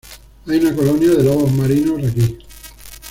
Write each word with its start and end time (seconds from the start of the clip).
Hay 0.47 0.57
una 0.57 0.75
colonia 0.75 1.11
de 1.11 1.21
lobos 1.23 1.51
marinos 1.51 2.03
aquí. 2.11 2.39